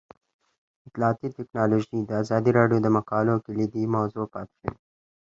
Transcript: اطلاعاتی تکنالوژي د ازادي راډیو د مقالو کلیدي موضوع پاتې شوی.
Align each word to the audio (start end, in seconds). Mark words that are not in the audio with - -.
اطلاعاتی 0.87 1.27
تکنالوژي 1.37 1.97
د 2.03 2.11
ازادي 2.21 2.51
راډیو 2.59 2.77
د 2.81 2.87
مقالو 2.97 3.43
کلیدي 3.45 3.83
موضوع 3.95 4.25
پاتې 4.33 4.53
شوی. 4.61 4.73